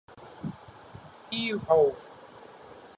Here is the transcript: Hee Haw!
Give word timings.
Hee 1.29 1.51
Haw! 1.59 1.95